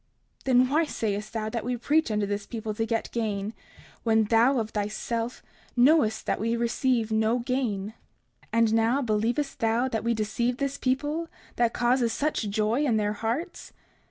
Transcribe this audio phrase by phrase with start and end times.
[0.39, 3.53] 30:35 Then why sayest thou that we preach unto this people to get gain,
[4.01, 5.43] when thou, of thyself,
[5.77, 7.93] knowest that we receive no gain?
[8.51, 11.27] And now, believest thou that we deceive this people,
[11.57, 13.73] that causes such joy in their hearts?